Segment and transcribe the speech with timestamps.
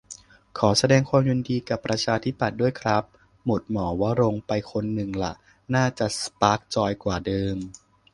[0.57, 3.03] ขอแสดงความยินดีกับประชาธิปัตย์ด้วยครับ
[3.45, 5.33] หมดหมอวรงค์ไปคนหนึ่งละ
[5.75, 7.57] น่าจะสปาร์คจอยกว่าเดิม